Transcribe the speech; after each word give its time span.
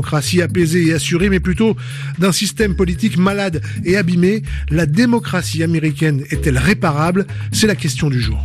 démocratie 0.00 0.40
apaisée 0.40 0.86
et 0.86 0.94
assurée, 0.94 1.28
mais 1.28 1.40
plutôt 1.40 1.76
d'un 2.18 2.32
système 2.32 2.74
politique 2.74 3.18
malade 3.18 3.60
et 3.84 3.98
abîmé. 3.98 4.40
La 4.70 4.86
démocratie 4.86 5.62
américaine 5.62 6.24
est-elle 6.30 6.56
réparable? 6.56 7.26
C'est 7.52 7.66
la 7.66 7.76
question 7.76 8.08
du 8.08 8.18
jour. 8.18 8.42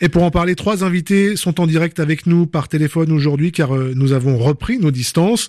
Et 0.00 0.08
pour 0.08 0.24
en 0.24 0.32
parler, 0.32 0.56
trois 0.56 0.82
invités 0.82 1.36
sont 1.36 1.60
en 1.60 1.68
direct 1.68 2.00
avec 2.00 2.26
nous 2.26 2.48
par 2.48 2.66
téléphone 2.66 3.12
aujourd'hui 3.12 3.52
car 3.52 3.76
euh, 3.76 3.92
nous 3.94 4.12
avons 4.12 4.38
repris 4.38 4.78
nos 4.78 4.90
distances. 4.90 5.48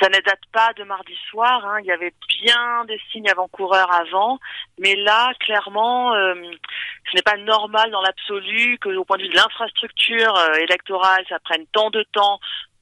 Ça 0.00 0.08
ne 0.08 0.20
date 0.24 0.46
pas 0.52 0.72
de 0.78 0.84
mardi 0.84 1.14
soir. 1.28 1.64
Hein. 1.66 1.80
Il 1.82 1.86
y 1.86 1.92
avait 1.92 2.14
bien 2.42 2.84
des 2.86 3.00
signes 3.10 3.28
avant-coureurs 3.28 3.92
avant, 3.92 4.38
mais 4.78 4.94
là, 4.94 5.32
clairement, 5.40 6.14
euh, 6.14 6.34
ce 7.10 7.16
n'est 7.16 7.22
pas 7.22 7.36
normal 7.36 7.90
dans 7.90 8.02
l'absolu 8.02 8.78
que, 8.78 8.90
au 8.96 9.04
point 9.04 9.16
de 9.16 9.22
vue 9.22 9.28
de 9.28 9.34
l'infrastructure 9.34 10.34
euh, 10.36 10.54
électorale, 10.68 11.24
ça 11.28 11.38
prenne 11.40 11.64
tant 11.72 11.90
de 11.90 12.04
temps 12.12 12.38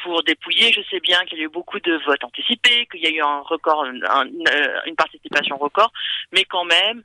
pour 0.07 0.23
dépouiller. 0.23 0.73
Je 0.73 0.81
sais 0.89 1.01
bien 1.01 1.25
qu'il 1.25 1.39
y 1.39 1.41
a 1.43 1.45
eu 1.45 1.49
beaucoup 1.49 1.81
de 1.81 2.01
votes 2.07 2.23
anticipés, 2.23 2.87
qu'il 2.87 3.03
y 3.03 3.07
a 3.07 3.11
eu 3.11 3.21
un 3.21 3.41
record, 3.41 3.85
une 3.85 4.97
participation 4.97 5.57
record, 5.57 5.93
mais 6.33 6.45
quand 6.45 6.65
même, 6.65 7.03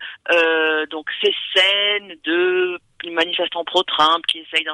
donc 0.91 1.09
ces 1.21 1.33
scènes 1.53 2.15
de 2.23 2.79
manifestants 3.09 3.63
pro-Trump 3.63 4.25
qui 4.27 4.39
essayent 4.39 4.67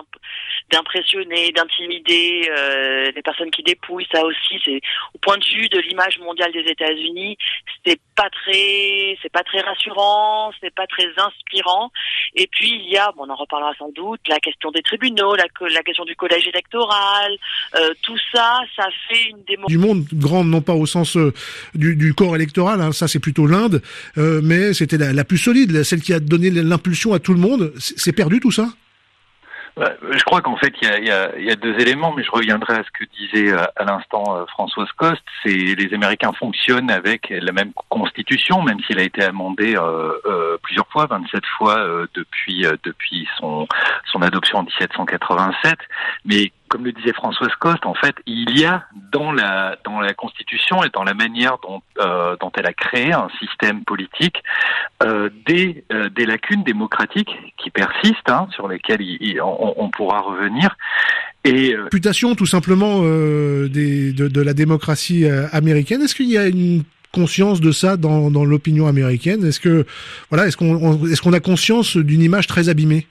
d'impressionner, 0.72 1.52
d'intimider 1.52 2.50
euh, 2.50 3.12
les 3.16 3.22
personnes 3.22 3.52
qui 3.52 3.64
dépouillent. 3.64 4.08
Ça 4.12 4.24
aussi, 4.26 4.60
c'est 4.66 4.82
au 5.14 5.18
point 5.20 5.38
de 5.38 5.46
vue 5.46 5.70
de 5.70 5.80
l'image 5.80 6.20
mondiale 6.20 6.52
des 6.52 6.70
États-Unis, 6.70 7.38
c'est 7.86 8.00
pas 8.16 8.30
très, 8.30 9.18
c'est 9.22 9.32
pas 9.32 9.44
très 9.44 9.62
rassurant, 9.62 10.52
c'est 10.60 10.74
pas 10.74 10.88
très 10.88 11.08
inspirant. 11.18 11.92
Et 12.36 12.48
puis 12.48 12.72
il 12.84 12.92
y 12.92 12.98
a, 12.98 13.12
bon, 13.16 13.26
on 13.28 13.30
en 13.30 13.36
reparlera 13.36 13.74
sans 13.78 13.92
doute, 13.92 14.20
la 14.28 14.40
question 14.40 14.72
des 14.72 14.82
tribunaux, 14.82 15.36
la, 15.36 15.84
question 15.84 16.04
du 16.06 16.16
collège 16.16 16.48
électoral, 16.48 17.32
euh, 17.76 17.94
tout 18.02 18.18
ça, 18.34 18.60
ça 18.76 18.88
fait 19.10 19.30
une 19.30 19.44
démocratie. 19.48 19.74
Du 19.74 19.78
monde 19.78 20.06
grande, 20.14 20.48
non 20.48 20.62
pas 20.62 20.74
au 20.74 20.86
sens 20.86 21.16
euh, 21.16 21.34
du, 21.76 22.14
corps 22.14 22.36
électoral, 22.36 22.82
hein, 22.82 22.92
ça 22.92 23.08
c'est 23.08 23.20
plutôt 23.20 23.48
l'Inde, 23.48 23.82
euh, 24.18 24.42
mais 24.44 24.74
c'était 24.74 24.98
la, 24.98 25.24
plus 25.24 25.38
solide, 25.38 25.84
celle 25.84 26.02
qui 26.02 26.14
a 26.14 26.20
donné 26.20 26.50
l'impulsion 26.50 27.14
à 27.14 27.20
tout 27.20 27.34
le 27.34 27.40
monde. 27.40 27.74
Perdu 28.18 28.42
tout 28.42 28.52
ça 28.52 28.68
je 30.12 30.24
crois 30.24 30.42
qu'en 30.42 30.58
fait, 30.58 30.74
il 30.82 31.06
y 31.06 31.12
a, 31.12 31.56
deux 31.56 31.80
éléments, 31.80 32.14
mais 32.16 32.24
je 32.24 32.32
reviendrai 32.32 32.76
à 32.76 32.84
ce 32.84 32.90
que 32.92 33.06
disait 33.20 33.52
euh, 33.52 33.64
à 33.76 33.84
l'instant 33.86 34.24
euh, 34.36 34.46
Françoise 34.48 34.88
Coste. 34.98 35.24
C'est 35.44 35.50
les 35.50 35.94
Américains 35.94 36.32
fonctionnent 36.34 36.90
avec 36.90 37.30
la 37.30 37.52
même 37.52 37.72
constitution, 37.90 38.62
même 38.64 38.80
s'il 38.86 39.00
a 39.00 39.04
été 39.04 39.24
amendé 39.24 39.76
euh, 39.78 40.58
plusieurs 40.64 40.88
fois, 40.88 41.06
27 41.06 41.44
fois 41.58 41.86
depuis 42.14 42.66
depuis 42.84 43.28
son 43.40 43.68
son 44.12 44.22
adoption 44.22 44.60
en 44.60 44.64
1787. 44.64 45.78
Mais 46.26 46.52
comme 46.68 46.86
le 46.86 46.92
disait 46.92 47.14
Françoise 47.14 47.52
Coste, 47.60 47.86
en 47.86 47.94
fait, 47.94 48.16
il 48.26 48.60
y 48.60 48.66
a 48.66 48.86
dans 49.12 49.32
la 49.32 49.78
dans 49.84 50.00
la 50.00 50.14
Constitution 50.14 50.84
et 50.84 50.90
dans 50.90 51.04
la 51.04 51.14
manière 51.14 51.58
dont 51.64 51.82
euh, 52.00 52.36
dont 52.40 52.52
elle 52.58 52.66
a 52.66 52.74
créé 52.74 53.14
un 53.14 53.28
système 53.40 53.84
politique 53.84 54.44
euh, 55.04 55.30
des 55.46 55.84
euh, 55.92 56.10
des 56.10 56.26
lacunes 56.26 56.64
démocratiques 56.64 57.32
qui 57.58 57.70
persistent, 57.70 58.30
hein, 58.30 58.48
sur 58.54 58.68
lesquelles 58.68 59.02
on, 59.42 59.90
pourra 59.90 60.22
revenir. 60.22 60.76
Et 61.44 61.76
réputation 61.76 62.36
tout 62.36 62.46
simplement 62.46 63.02
de, 63.02 63.68
de 64.12 64.42
la 64.42 64.54
démocratie 64.54 65.26
américaine. 65.52 66.02
Est-ce 66.02 66.16
qu'il 66.16 66.30
y 66.30 66.38
a 66.38 66.48
une 66.48 66.84
conscience 67.14 67.62
de 67.62 67.72
ça 67.72 67.98
dans, 67.98 68.30
dans 68.30 68.44
l'opinion 68.44 68.88
américaine? 68.88 69.46
Est-ce 69.46 69.60
que 69.60 69.86
voilà, 70.30 70.48
est-ce 70.48 70.58
est-ce 71.12 71.22
qu'on 71.22 71.34
a 71.34 71.40
conscience 71.40 71.96
d'une 71.98 72.22
image 72.22 72.48
très 72.48 72.70
abîmée? 72.70 73.08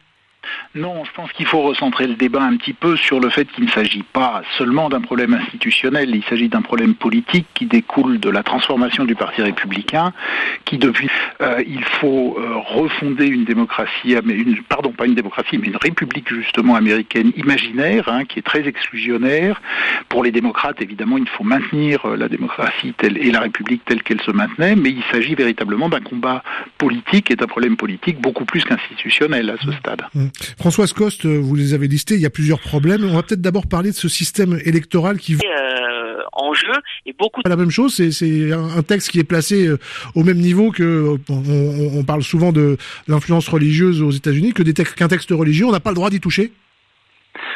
Non, 0.74 1.04
je 1.04 1.12
pense 1.12 1.32
qu'il 1.32 1.46
faut 1.46 1.62
recentrer 1.62 2.06
le 2.06 2.14
débat 2.14 2.42
un 2.42 2.56
petit 2.56 2.72
peu 2.72 2.96
sur 2.96 3.20
le 3.20 3.30
fait 3.30 3.46
qu'il 3.46 3.64
ne 3.64 3.70
s'agit 3.70 4.02
pas 4.02 4.42
seulement 4.58 4.88
d'un 4.88 5.00
problème 5.00 5.34
institutionnel, 5.34 6.14
il 6.14 6.24
s'agit 6.24 6.48
d'un 6.48 6.62
problème 6.62 6.94
politique 6.94 7.46
qui 7.54 7.66
découle 7.66 8.20
de 8.20 8.30
la 8.30 8.42
transformation 8.42 9.04
du 9.04 9.14
Parti 9.14 9.42
républicain, 9.42 10.12
qui 10.64 10.78
depuis 10.78 11.08
euh, 11.40 11.62
il 11.66 11.84
faut 11.84 12.36
euh, 12.38 12.56
refonder 12.56 13.26
une 13.26 13.44
démocratie, 13.44 14.14
une, 14.14 14.62
pardon 14.68 14.92
pas 14.92 15.06
une 15.06 15.14
démocratie, 15.14 15.58
mais 15.58 15.68
une 15.68 15.76
république 15.76 16.28
justement 16.32 16.74
américaine 16.76 17.32
imaginaire, 17.36 18.08
hein, 18.08 18.24
qui 18.24 18.38
est 18.38 18.42
très 18.42 18.66
exclusionnaire. 18.66 19.60
Pour 20.08 20.24
les 20.24 20.32
démocrates, 20.32 20.80
évidemment, 20.82 21.18
il 21.18 21.28
faut 21.28 21.44
maintenir 21.44 22.04
euh, 22.06 22.16
la 22.16 22.28
démocratie 22.28 22.94
telle, 22.96 23.18
et 23.18 23.30
la 23.30 23.40
république 23.40 23.84
telle 23.84 24.02
qu'elle 24.02 24.20
se 24.20 24.30
maintenait, 24.30 24.76
mais 24.76 24.90
il 24.90 25.02
s'agit 25.12 25.34
véritablement 25.34 25.88
d'un 25.88 26.00
combat 26.00 26.42
politique 26.78 27.30
et 27.30 27.36
d'un 27.36 27.46
problème 27.46 27.76
politique 27.76 28.20
beaucoup 28.20 28.44
plus 28.44 28.64
qu'institutionnel 28.64 29.50
à 29.50 29.56
ce 29.64 29.72
stade. 29.72 30.02
Mmh. 30.14 30.26
Françoise 30.58 30.92
Coste, 30.92 31.24
vous 31.24 31.54
les 31.54 31.72
avez 31.72 31.88
listés, 31.88 32.14
il 32.14 32.20
y 32.20 32.26
a 32.26 32.30
plusieurs 32.30 32.60
problèmes. 32.60 33.04
On 33.04 33.14
va 33.14 33.22
peut-être 33.22 33.40
d'abord 33.40 33.66
parler 33.66 33.90
de 33.90 33.96
ce 33.96 34.08
système 34.08 34.58
électoral 34.64 35.18
qui... 35.18 35.34
Euh, 35.34 36.22
en 36.32 36.52
jeu 36.52 36.72
et 37.06 37.14
beaucoup... 37.18 37.40
La 37.46 37.56
même 37.56 37.70
chose, 37.70 37.94
c'est 37.94 38.52
un 38.52 38.82
texte 38.82 39.10
qui 39.10 39.18
est 39.18 39.24
placé 39.24 39.66
euh, 39.66 39.78
au 40.14 40.22
même 40.22 40.38
niveau 40.38 40.70
que... 40.70 41.16
On, 41.30 41.98
on 41.98 42.04
parle 42.04 42.22
souvent 42.22 42.52
de 42.52 42.76
l'influence 43.08 43.48
religieuse 43.48 44.02
aux 44.02 44.10
États-Unis, 44.10 44.52
que 44.52 44.62
qu'un 44.62 45.08
texte 45.08 45.30
religieux, 45.30 45.66
on 45.66 45.72
n'a 45.72 45.80
pas 45.80 45.90
le 45.90 45.96
droit 45.96 46.10
d'y 46.10 46.20
toucher. 46.20 46.52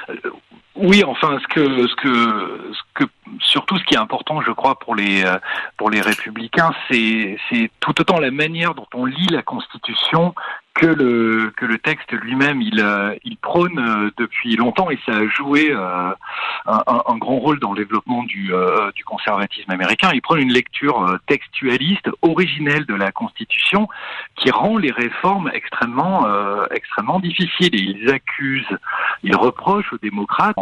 Euh, 0.09 0.15
oui, 0.77 1.05
enfin, 1.05 1.39
ce 1.43 1.55
que, 1.55 1.87
ce 1.87 1.95
que, 1.97 2.73
ce 2.73 2.81
que, 2.95 3.05
surtout, 3.41 3.77
ce 3.77 3.85
qui 3.85 3.95
est 3.95 3.99
important, 3.99 4.41
je 4.41 4.53
crois, 4.53 4.79
pour 4.79 4.95
les, 4.95 5.23
pour 5.77 5.91
les 5.91 6.01
républicains, 6.01 6.73
c'est, 6.89 7.37
c'est 7.51 7.71
tout 7.81 8.01
autant 8.01 8.19
la 8.19 8.31
manière 8.31 8.75
dont 8.75 8.87
on 8.95 9.05
lit 9.05 9.27
la 9.31 9.43
Constitution 9.43 10.35
que 10.75 10.87
le 10.87 11.53
que 11.57 11.67
le 11.67 11.79
texte 11.79 12.13
lui-même 12.13 12.63
il 12.63 12.81
euh, 12.81 13.15
il 13.25 13.37
prône 13.37 13.79
euh, 13.79 14.11
depuis 14.17 14.57
longtemps 14.57 14.91
et 14.91 14.99
ça 15.05 15.17
a 15.17 15.27
joué 15.27 15.71
euh, 15.71 16.11
un, 16.67 17.19
grand 17.19 17.39
rôle 17.39 17.59
dans 17.59 17.73
le 17.73 17.79
développement 17.79 18.23
du 18.23 18.53
du 18.95 19.05
conservatisme 19.05 19.71
américain. 19.71 20.11
Il 20.15 20.23
prône 20.23 20.41
une 20.41 20.53
lecture 20.53 21.19
textualiste 21.27 22.09
originelle 22.23 22.87
de 22.87 22.95
la 22.95 23.13
Constitution 23.13 23.89
qui 24.37 24.51
rend 24.51 24.77
les 24.77 24.91
réformes 24.91 25.51
extrêmement 25.53 26.27
extrêmement 26.71 27.21
difficiles 27.21 27.75
et 27.75 27.83
ils 27.83 28.11
accusent, 28.11 28.79
ils 29.23 29.37
reprochent 29.37 29.93
aux 29.93 29.99
démocrates 29.99 30.57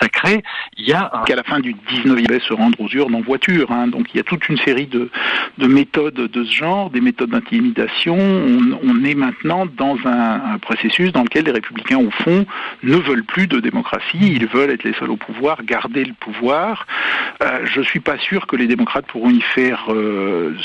sacrés. 0.00 0.42
Il 0.76 0.88
y 0.88 0.92
a 0.92 1.10
un... 1.12 1.24
qu'à 1.24 1.36
la 1.36 1.42
fin 1.42 1.60
du 1.60 1.74
19e 1.74 2.40
se 2.40 2.54
rendre 2.54 2.80
aux 2.80 2.88
urnes 2.88 3.14
en 3.14 3.20
voiture. 3.20 3.70
Hein, 3.70 3.88
donc 3.88 4.12
il 4.12 4.16
y 4.16 4.20
a 4.20 4.24
toute 4.24 4.48
une 4.48 4.58
série 4.58 4.86
de 4.86 5.10
de 5.58 5.66
méthodes 5.66 6.14
de 6.14 6.44
ce 6.44 6.52
genre, 6.52 6.90
des 6.90 7.00
méthodes 7.00 7.30
d'intimidation. 7.30 8.16
On, 8.16 8.78
on 8.82 9.04
est 9.04 9.14
maintenant 9.14 9.66
dans 9.66 9.96
un, 10.04 10.54
un, 10.54 10.58
processus 10.58 11.12
dans 11.12 11.22
lequel 11.22 11.44
les 11.44 11.52
républicains, 11.52 11.98
au 11.98 12.10
fond, 12.10 12.46
ne 12.82 12.96
veulent 12.96 13.24
plus 13.24 13.46
de 13.46 13.60
démocratie, 13.60 14.18
ils 14.20 14.46
veulent 14.46 14.70
être 14.70 14.84
les 14.84 14.94
seuls 14.94 15.10
au 15.10 15.16
pouvoir, 15.16 15.62
garder 15.64 16.04
le 16.04 16.14
pouvoir. 16.14 16.86
Euh, 17.42 17.60
je 17.64 17.80
ne 17.80 17.84
suis 17.84 18.00
pas 18.00 18.18
sûr 18.18 18.46
que 18.46 18.56
les 18.56 18.66
démocrates 18.66 19.06
pourront 19.06 19.30
y 19.30 19.40
faire 19.40 19.84
euh, 19.88 20.56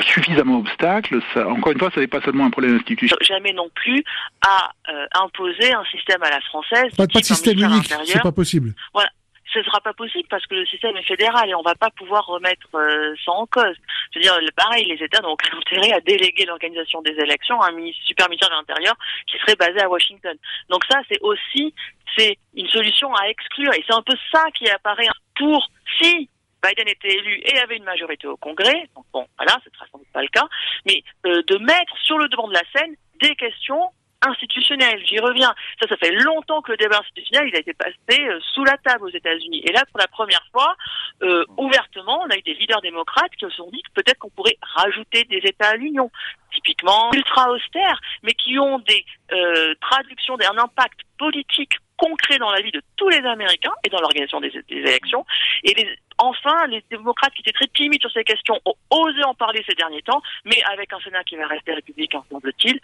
suffisamment 0.00 0.58
obstacle. 0.58 1.20
Ça, 1.34 1.48
encore 1.48 1.72
une 1.72 1.78
fois, 1.78 1.90
ce 1.94 2.00
n'est 2.00 2.06
pas 2.06 2.20
seulement 2.20 2.46
un 2.46 2.50
problème 2.50 2.76
institutionnel. 2.76 3.26
Jamais 3.26 3.52
non 3.52 3.68
plus 3.74 4.02
à 4.46 4.70
euh, 4.90 5.06
imposer 5.14 5.72
un 5.72 5.84
système 5.84 6.22
à 6.22 6.30
la 6.30 6.40
française. 6.46 6.94
Pas, 6.96 7.06
pas 7.06 7.20
de 7.20 7.24
système 7.24 7.58
unique, 7.58 7.92
c'est 8.04 8.22
pas 8.22 8.32
possible. 8.32 8.74
Voilà 8.92 9.10
ce 9.56 9.60
ne 9.60 9.64
sera 9.64 9.80
pas 9.80 9.94
possible 9.94 10.28
parce 10.28 10.46
que 10.46 10.54
le 10.54 10.66
système 10.66 10.96
est 10.96 11.06
fédéral 11.06 11.48
et 11.48 11.54
on 11.54 11.60
ne 11.60 11.64
va 11.64 11.74
pas 11.74 11.90
pouvoir 11.90 12.26
remettre 12.26 12.68
euh, 12.74 13.14
ça 13.24 13.32
en 13.32 13.46
cause. 13.46 13.76
Je 14.12 14.18
veux 14.18 14.22
dire, 14.22 14.38
pareil, 14.54 14.84
les 14.84 15.02
États 15.02 15.26
ont 15.26 15.36
intérêt 15.56 15.92
à 15.92 16.00
déléguer 16.00 16.44
l'organisation 16.44 17.00
des 17.00 17.12
élections 17.12 17.60
à 17.62 17.68
un 17.68 17.72
ministre, 17.72 18.02
super 18.04 18.28
ministère 18.28 18.50
de 18.50 18.54
l'Intérieur 18.54 18.94
qui 19.26 19.38
serait 19.38 19.56
basé 19.56 19.80
à 19.80 19.88
Washington. 19.88 20.36
Donc 20.68 20.84
ça, 20.90 21.00
c'est 21.10 21.20
aussi 21.22 21.74
c'est 22.16 22.36
une 22.54 22.68
solution 22.68 23.14
à 23.14 23.28
exclure 23.28 23.72
et 23.74 23.84
c'est 23.86 23.94
un 23.94 24.02
peu 24.02 24.16
ça 24.32 24.44
qui 24.56 24.68
apparaît 24.68 25.08
pour 25.36 25.68
si 26.00 26.28
Biden 26.62 26.88
était 26.88 27.14
élu 27.14 27.40
et 27.44 27.58
avait 27.58 27.76
une 27.76 27.84
majorité 27.84 28.26
au 28.26 28.36
Congrès, 28.36 28.88
donc 28.94 29.04
bon, 29.12 29.26
voilà, 29.36 29.58
ce 29.64 29.70
sera 29.70 29.86
sans 29.92 29.98
doute 29.98 30.08
pas 30.12 30.22
le 30.22 30.28
cas, 30.28 30.46
mais 30.86 31.02
euh, 31.26 31.42
de 31.46 31.58
mettre 31.58 31.96
sur 32.02 32.18
le 32.18 32.28
devant 32.28 32.48
de 32.48 32.54
la 32.54 32.62
scène 32.74 32.94
des 33.20 33.36
questions 33.36 33.90
institutionnel. 34.22 35.04
J'y 35.06 35.18
reviens. 35.18 35.54
Ça, 35.80 35.88
ça 35.88 35.96
fait 35.96 36.12
longtemps 36.12 36.62
que 36.62 36.72
le 36.72 36.78
débat 36.78 36.98
institutionnel, 36.98 37.48
il 37.48 37.56
a 37.56 37.60
été 37.60 37.74
passé 37.74 38.20
euh, 38.20 38.38
sous 38.54 38.64
la 38.64 38.76
table 38.78 39.04
aux 39.04 39.10
États-Unis. 39.10 39.62
Et 39.66 39.72
là, 39.72 39.84
pour 39.90 39.98
la 39.98 40.08
première 40.08 40.44
fois, 40.52 40.76
euh, 41.22 41.44
ouvertement, 41.56 42.22
on 42.22 42.30
a 42.30 42.36
eu 42.36 42.42
des 42.42 42.54
leaders 42.54 42.80
démocrates 42.80 43.34
qui 43.38 43.44
se 43.44 43.50
sont 43.50 43.70
dit 43.70 43.82
que 43.82 44.02
peut-être 44.02 44.18
qu'on 44.18 44.30
pourrait 44.30 44.58
rajouter 44.60 45.24
des 45.24 45.40
États 45.44 45.70
à 45.70 45.76
l'Union, 45.76 46.10
typiquement 46.52 47.10
ultra 47.14 47.50
austères, 47.50 48.00
mais 48.22 48.32
qui 48.32 48.58
ont 48.58 48.78
des 48.80 49.04
euh, 49.32 49.74
traductions, 49.80 50.36
un 50.40 50.58
impact 50.58 51.00
politique 51.18 51.78
concret 51.96 52.38
dans 52.38 52.50
la 52.50 52.60
vie 52.60 52.70
de 52.70 52.82
tous 52.96 53.08
les 53.08 53.24
Américains 53.26 53.72
et 53.84 53.88
dans 53.88 54.00
l'organisation 54.00 54.40
des, 54.40 54.52
élections. 54.68 55.24
Et 55.64 55.74
enfin, 56.18 56.66
les 56.66 56.84
démocrates 56.90 57.32
qui 57.32 57.40
étaient 57.40 57.52
très 57.52 57.68
timides 57.68 58.00
sur 58.00 58.10
ces 58.10 58.24
questions 58.24 58.60
ont 58.64 58.74
osé 58.90 59.24
en 59.24 59.34
parler 59.34 59.64
ces 59.66 59.74
derniers 59.74 60.02
temps, 60.02 60.22
mais 60.44 60.62
avec 60.72 60.92
un 60.92 61.00
Sénat 61.00 61.24
qui 61.24 61.36
va 61.36 61.46
rester 61.46 61.72
républicain, 61.72 62.22
semble-t-il, 62.30 62.78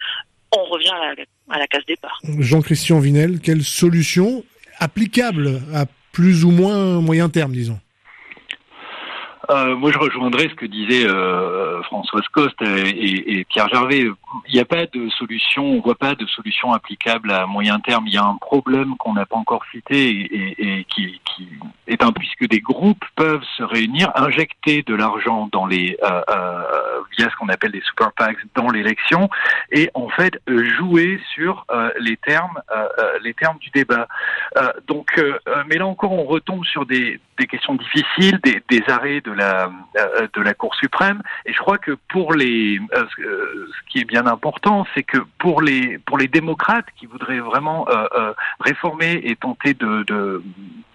on 0.57 0.65
revient 0.65 0.89
à 0.89 1.15
la, 1.15 1.55
à 1.55 1.59
la 1.59 1.67
case 1.67 1.85
départ. 1.85 2.19
Jean-Christian 2.39 2.99
Vinel, 2.99 3.39
quelle 3.39 3.63
solution 3.63 4.43
applicable 4.79 5.61
à 5.73 5.85
plus 6.11 6.45
ou 6.45 6.51
moins 6.51 7.01
moyen 7.01 7.29
terme, 7.29 7.51
disons 7.53 7.79
euh, 9.49 9.75
moi, 9.75 9.91
je 9.91 9.97
rejoindrais 9.97 10.47
ce 10.47 10.55
que 10.55 10.65
disaient 10.65 11.05
euh, 11.05 11.81
Françoise 11.83 12.23
Coste 12.31 12.61
et, 12.61 13.45
Pierre 13.49 13.67
Gervais. 13.67 14.05
Il 14.47 14.53
n'y 14.53 14.59
a 14.59 14.65
pas 14.65 14.85
de 14.85 15.09
solution, 15.09 15.65
on 15.65 15.81
voit 15.81 15.95
pas 15.95 16.15
de 16.15 16.25
solution 16.27 16.71
applicable 16.71 17.29
à 17.31 17.45
moyen 17.45 17.79
terme. 17.81 18.05
Il 18.07 18.13
y 18.13 18.17
a 18.17 18.23
un 18.23 18.37
problème 18.37 18.95
qu'on 18.97 19.13
n'a 19.13 19.25
pas 19.25 19.35
encore 19.35 19.63
cité 19.71 20.09
et, 20.09 20.85
qui, 20.85 21.19
est 21.87 22.03
un 22.03 22.11
puisque 22.11 22.47
des 22.47 22.59
groupes 22.59 23.03
peuvent 23.15 23.43
se 23.57 23.63
réunir, 23.63 24.11
injecter 24.15 24.83
de 24.83 24.95
l'argent 24.95 25.49
dans 25.51 25.65
les 25.65 25.97
euh, 26.03 26.21
via 27.17 27.29
ce 27.29 27.35
qu'on 27.35 27.49
appelle 27.49 27.71
des 27.71 27.81
super 27.81 28.11
PACs 28.13 28.37
dans 28.55 28.69
l'élection 28.69 29.29
et 29.71 29.89
en 29.93 30.09
fait 30.09 30.39
jouer 30.47 31.19
sur 31.33 31.65
les 31.99 32.17
termes 32.17 32.59
les 33.23 33.33
termes 33.33 33.57
du 33.59 33.69
débat. 33.69 34.07
donc, 34.87 35.21
mais 35.67 35.77
là 35.77 35.85
encore, 35.85 36.11
on 36.11 36.23
retombe 36.23 36.65
sur 36.65 36.85
des, 36.85 37.19
questions 37.49 37.75
difficiles, 37.75 38.39
des, 38.43 38.63
des 38.69 38.83
arrêts 38.87 39.21
de 39.21 39.31
la 39.31 39.69
euh, 39.97 40.27
de 40.33 40.41
la 40.41 40.53
Cour 40.53 40.73
suprême. 40.75 41.21
Et 41.45 41.53
je 41.53 41.57
crois 41.59 41.77
que 41.77 41.91
pour 42.09 42.33
les, 42.33 42.79
euh, 42.95 43.05
ce 43.15 43.91
qui 43.91 43.99
est 43.99 44.05
bien 44.05 44.25
important, 44.25 44.85
c'est 44.93 45.03
que 45.03 45.19
pour 45.37 45.61
les 45.61 45.97
pour 45.99 46.17
les 46.17 46.27
démocrates 46.27 46.85
qui 46.95 47.05
voudraient 47.05 47.39
vraiment 47.39 47.87
euh, 47.89 48.33
réformer 48.59 49.21
et 49.23 49.35
tenter 49.35 49.73
de, 49.73 50.03
de 50.03 50.41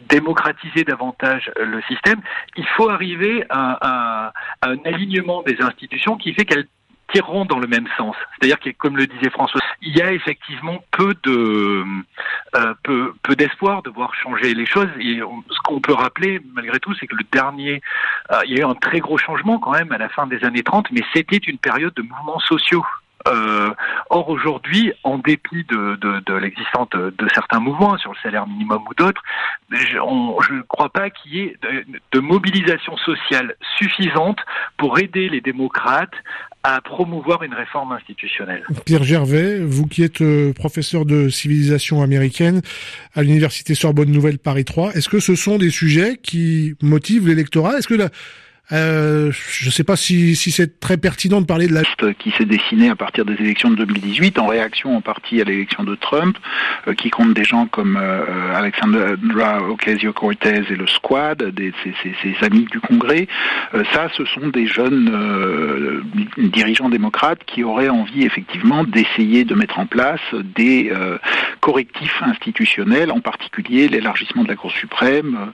démocratiser 0.09 0.85
davantage 0.85 1.51
le 1.57 1.81
système, 1.83 2.21
il 2.57 2.67
faut 2.77 2.89
arriver 2.89 3.45
à, 3.51 4.33
un 4.63 4.77
alignement 4.85 5.43
des 5.43 5.61
institutions 5.61 6.17
qui 6.17 6.33
fait 6.35 6.45
qu'elles 6.45 6.67
tireront 7.13 7.47
dans 7.47 7.59
le 7.59 7.67
même 7.67 7.87
sens. 7.97 8.15
C'est-à-dire 8.33 8.61
que, 8.61 8.71
comme 8.71 8.97
le 8.97 9.07
disait 9.07 9.31
François, 9.31 9.61
il 9.81 9.97
y 9.97 10.03
a 10.03 10.13
effectivement 10.13 10.79
peu 10.91 11.15
euh, 11.27 11.85
d'espoir 13.37 13.83
de 13.83 13.91
voir 13.91 14.15
changer 14.15 14.53
les 14.55 14.67
choses. 14.67 14.91
Et 15.01 15.21
ce 15.51 15.59
qu'on 15.65 15.81
peut 15.81 15.95
rappeler, 15.95 16.41
malgré 16.53 16.79
tout, 16.81 16.95
c'est 16.95 17.07
que 17.07 17.17
le 17.17 17.25
dernier, 17.33 17.81
euh, 18.31 18.41
il 18.45 18.57
y 18.57 18.61
a 18.61 18.63
eu 18.63 18.65
un 18.65 18.75
très 18.75 19.01
gros 19.01 19.17
changement 19.17 19.59
quand 19.59 19.73
même 19.73 19.93
à 19.93 19.99
la 19.99 20.09
fin 20.11 20.27
des 20.27 20.45
années 20.45 20.63
30, 20.63 20.91
mais 20.93 21.03
c'était 21.15 21.39
une 21.39 21.59
période 21.59 21.95
de 21.95 22.03
mouvements 22.03 22.41
sociaux. 22.41 22.85
Euh, 23.27 23.71
or 24.11 24.29
aujourd'hui, 24.29 24.93
en 25.03 25.19
dépit 25.19 25.65
de, 25.65 26.39
l'existence 26.39 26.89
de, 26.91 27.13
certains 27.35 27.59
mouvements 27.59 27.99
sur 27.99 28.13
le 28.13 28.17
salaire 28.23 28.47
minimum 28.47 28.83
ou 28.89 28.95
d'autres, 28.95 29.23
je 29.71 30.53
ne 30.53 30.63
crois 30.63 30.89
pas 30.89 31.11
qu'il 31.11 31.35
y 31.35 31.41
ait 31.41 31.57
de, 32.13 32.21
mobilisation 32.21 32.97
sociale 32.99 33.55
suffisante 33.79 34.39
pour 34.77 34.99
aider 34.99 35.29
les 35.29 35.41
démocrates 35.41 36.15
à 36.63 36.81
promouvoir 36.81 37.43
une 37.43 37.55
réforme 37.55 37.93
institutionnelle. 37.93 38.65
Pierre 38.85 39.05
Gervais, 39.05 39.61
vous 39.61 39.87
qui 39.87 40.03
êtes 40.03 40.21
euh, 40.21 40.53
professeur 40.53 41.05
de 41.05 41.29
civilisation 41.29 42.03
américaine 42.03 42.61
à 43.15 43.23
l'université 43.23 43.75
Sorbonne 43.75 44.11
Nouvelle 44.11 44.39
Paris 44.39 44.65
3, 44.65 44.93
est-ce 44.93 45.09
que 45.09 45.21
ce 45.21 45.35
sont 45.35 45.59
des 45.59 45.71
sujets 45.71 46.17
qui 46.17 46.75
motivent 46.83 47.29
l'électorat? 47.29 47.79
Euh, 48.71 49.33
je 49.33 49.67
ne 49.67 49.71
sais 49.71 49.85
pas 49.85 49.97
si, 49.97 50.37
si 50.37 50.51
c'est 50.51 50.79
très 50.79 50.99
pertinent 50.99 51.41
de 51.41 51.47
parler 51.47 51.69
de 51.69 51.75
la 51.75 51.83
qui 52.19 52.31
s'est 52.33 52.45
dessiné 52.45 52.91
à 52.91 52.97
partir 52.97 53.25
des 53.25 53.35
élections 53.35 53.71
de 53.71 53.77
2018 53.77 54.39
en 54.39 54.47
réaction 54.47 54.97
en 54.97 55.01
partie 55.01 55.41
à 55.41 55.45
l'élection 55.45 55.85
de 55.85 55.95
Trump, 55.95 56.37
euh, 56.87 56.95
qui 56.95 57.09
compte 57.11 57.33
des 57.33 57.45
gens 57.45 57.67
comme 57.67 57.97
euh, 57.97 58.55
Alexandra 58.55 59.63
Ocasio-Cortez 59.63 60.65
et 60.71 60.77
le 60.77 60.87
Squad, 60.87 61.43
des, 61.43 61.73
ses, 61.83 62.45
amis 62.45 62.67
du 62.71 62.81
Congrès. 62.81 63.27
Euh, 63.75 63.85
ça, 63.93 64.09
ce 64.17 64.25
sont 64.27 64.49
des 64.49 64.67
jeunes 64.67 65.11
euh, 65.13 66.03
dirigeants 66.37 66.91
démocrates 66.91 67.45
qui 67.47 67.65
auraient 67.65 67.89
envie 67.89 68.25
effectivement 68.25 68.85
d'essayer 68.85 69.45
de 69.45 69.55
mettre 69.55 69.79
en 69.79 69.87
place 69.87 70.21
des 70.57 70.93
correctifs 71.61 72.23
institutionnels, 72.23 73.11
en 73.11 73.21
particulier 73.21 73.89
l'élargissement 73.89 74.43
de 74.43 74.49
la 74.49 74.57
Cour 74.57 74.73
suprême. 74.73 75.53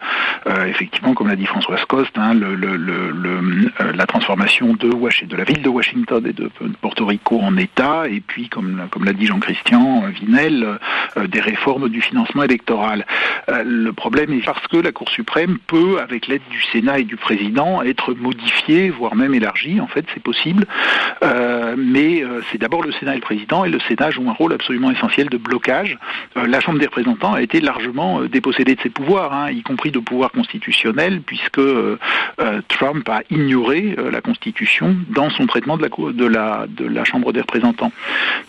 effectivement, 0.66 1.14
comme 1.14 1.28
l'a 1.28 1.36
dit 1.36 1.46
François 1.46 1.76
Coste, 1.86 2.16
hein, 2.16 2.34
le, 2.34 2.54
le, 2.54 2.76
le 2.76 3.03
euh, 3.04 3.92
la 3.94 4.06
transformation 4.06 4.74
de, 4.74 4.88
de 4.88 5.36
la 5.36 5.44
ville 5.44 5.62
de 5.62 5.68
Washington 5.68 6.24
et 6.26 6.32
de 6.32 6.50
Porto 6.80 7.06
Rico 7.06 7.40
en 7.40 7.56
État, 7.56 8.04
et 8.08 8.20
puis, 8.20 8.48
comme, 8.48 8.88
comme 8.90 9.04
l'a 9.04 9.12
dit 9.12 9.26
Jean-Christian 9.26 10.04
Vinel, 10.08 10.78
euh, 11.16 11.26
des 11.26 11.40
réformes 11.40 11.88
du 11.88 12.00
financement 12.00 12.42
électoral. 12.42 13.06
Euh, 13.48 13.62
le 13.64 13.92
problème 13.92 14.32
est 14.32 14.44
parce 14.44 14.66
que 14.68 14.76
la 14.76 14.92
Cour 14.92 15.10
suprême 15.10 15.58
peut, 15.66 15.98
avec 16.00 16.26
l'aide 16.26 16.42
du 16.50 16.62
Sénat 16.72 17.00
et 17.00 17.04
du 17.04 17.16
président, 17.16 17.82
être 17.82 18.14
modifiée, 18.14 18.90
voire 18.90 19.14
même 19.14 19.34
élargie, 19.34 19.80
en 19.80 19.86
fait, 19.86 20.04
c'est 20.14 20.22
possible. 20.22 20.66
mais 21.76 22.22
c'est 22.50 22.58
d'abord 22.58 22.82
le 22.82 22.92
Sénat 22.92 23.12
et 23.12 23.16
le 23.16 23.22
président, 23.22 23.64
et 23.64 23.70
le 23.70 23.80
Sénat 23.80 24.10
joue 24.10 24.28
un 24.28 24.32
rôle 24.32 24.52
absolument 24.52 24.90
essentiel 24.90 25.28
de 25.28 25.36
blocage. 25.36 25.98
la 26.36 26.60
Chambre 26.60 26.78
des 26.78 26.86
représentants 26.86 27.34
a 27.34 27.42
été 27.42 27.60
largement 27.60 28.22
dépossédée 28.22 28.74
de 28.74 28.80
ses 28.80 28.90
pouvoirs, 28.90 29.32
hein, 29.32 29.50
y 29.50 29.62
compris 29.62 29.90
de 29.90 29.98
pouvoirs 29.98 30.30
constitutionnels, 30.32 31.20
puisque 31.22 31.60
Trump 32.68 32.93
pas 33.02 33.22
ignorer 33.30 33.94
euh, 33.98 34.10
la 34.10 34.20
Constitution 34.20 34.96
dans 35.10 35.30
son 35.30 35.46
traitement 35.46 35.76
de 35.76 35.82
la, 35.82 36.12
de, 36.12 36.24
la, 36.24 36.66
de 36.68 36.86
la 36.86 37.04
Chambre 37.04 37.32
des 37.32 37.40
représentants. 37.40 37.92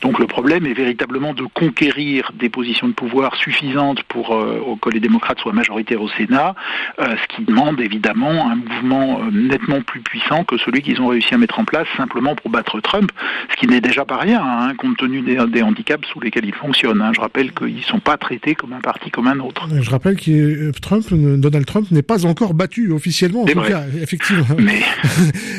Donc 0.02 0.20
le 0.20 0.28
problème 0.28 0.66
est 0.66 0.74
véritablement 0.74 1.34
de 1.34 1.44
conquérir 1.54 2.32
des 2.36 2.50
positions 2.50 2.88
de 2.88 2.94
pouvoir 2.94 3.36
suffisantes 3.36 4.04
pour 4.04 4.36
euh, 4.36 4.62
que 4.82 4.90
les 4.90 5.00
démocrates 5.00 5.40
soient 5.40 5.54
majoritaires 5.54 6.02
au 6.02 6.10
Sénat, 6.10 6.56
euh, 7.00 7.16
ce 7.16 7.36
qui 7.36 7.44
demande 7.44 7.80
évidemment 7.80 8.50
un 8.50 8.56
mouvement 8.56 9.22
nettement 9.32 9.82
plus 9.82 10.02
puissant 10.02 10.44
que 10.44 10.58
celui 10.58 10.82
qu'ils 10.82 11.02
ont 11.02 11.08
réussi 11.08 11.34
à 11.34 11.38
mettre 11.38 11.60
en 11.60 11.66
place 11.66 11.88
simplement 11.98 12.36
pour 12.36 12.50
battre 12.50 12.80
Trump, 12.82 13.12
ce 13.52 13.56
qui 13.56 13.68
n'est 13.68 13.82
déjà 13.82 14.06
pas 14.06 14.18
rien, 14.18 14.42
hein, 14.44 14.74
compte 14.76 14.98
tenu 14.98 15.22
des, 15.22 15.38
des, 15.48 15.62
handicaps 15.62 16.08
sous 16.08 16.20
lesquels 16.20 16.46
ils 16.46 16.54
fonctionnent. 16.54 17.02
Hein. 17.02 17.12
Je 17.14 17.22
rappelle 17.22 17.52
qu'ils 17.54 17.76
ne 17.76 17.82
sont 17.82 18.00
pas 18.00 18.18
traités 18.18 18.56
comme 18.56 18.74
un 18.74 18.82
parti 18.82 19.10
comme 19.10 19.28
un 19.28 19.40
autre. 19.40 19.68
Je 19.80 19.90
rappelle 19.90 20.18
que 20.18 20.72
Trump, 20.80 21.06
Donald 21.12 21.66
Trump 21.66 21.90
n'est 21.92 22.02
pas 22.02 22.26
encore 22.26 22.54
battu 22.54 22.92
officiellement, 22.92 23.44
en 23.44 23.46
tout 23.46 23.62
cas, 23.62 23.84
effectivement. 24.02 24.35
Mais 24.58 24.82